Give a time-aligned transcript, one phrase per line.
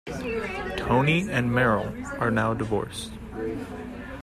[0.77, 3.11] Toni and Merril are now divorced.